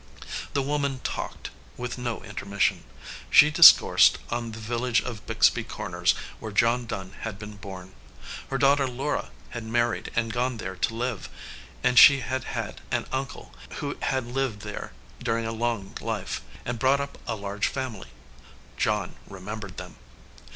The 0.53 0.63
woman 0.63 0.99
talked, 1.03 1.51
with 1.77 1.99
no 1.99 2.23
intermission. 2.23 2.85
She 3.29 3.51
discoursed 3.51 4.17
of 4.31 4.53
the 4.53 4.57
village 4.57 5.03
of 5.03 5.27
Bixby 5.27 5.63
Corners, 5.63 6.15
where 6.39 6.51
John 6.51 6.87
Dunn 6.87 7.11
had 7.21 7.37
been 7.37 7.57
born. 7.57 7.93
Her 8.49 8.57
daughter 8.57 8.87
Laura 8.87 9.29
had 9.51 9.63
married 9.63 10.09
and 10.15 10.33
gone 10.33 10.57
there 10.57 10.75
to 10.75 10.95
live; 10.95 11.29
and 11.83 11.99
she 11.99 12.21
had 12.21 12.45
had 12.45 12.81
an 12.89 13.05
uncle 13.11 13.53
who 13.75 13.95
had 14.01 14.25
lived 14.25 14.61
there 14.63 14.93
during 15.21 15.45
a 15.45 15.51
long 15.51 15.95
life, 16.01 16.41
and 16.65 16.79
brought 16.79 16.99
up 16.99 17.19
a 17.27 17.35
large 17.35 17.67
family. 17.67 18.07
John 18.77 19.13
remembered 19.29 19.77
them. 19.77 19.97